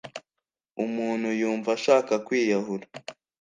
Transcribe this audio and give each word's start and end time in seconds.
umuntu 0.83 1.27
yumva 1.39 1.69
ashaka 1.77 2.13
kwiyahura 2.25 2.85